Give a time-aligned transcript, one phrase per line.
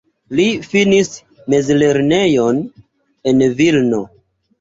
[0.37, 1.11] Li finis
[1.53, 2.63] mezlernejon
[3.33, 4.01] en Vilno.